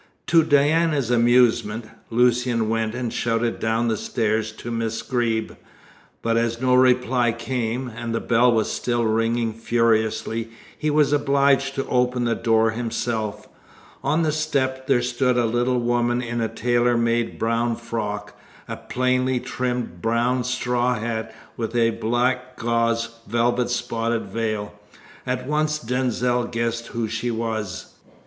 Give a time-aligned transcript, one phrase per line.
[0.25, 5.51] To Diana's amusement, Lucian went and shouted down the stairs to Miss Greeb,
[6.23, 11.75] but as no reply came, and the bell was still ringing furiously, he was obliged
[11.75, 13.47] to open the door himself.
[14.03, 18.33] On the step there stood a little woman in a tailor made brown frock,
[18.67, 24.73] a plainly trimmed brown straw hat with a black gauze velvet spotted veil.
[25.27, 27.93] At once Denzil guessed who she was.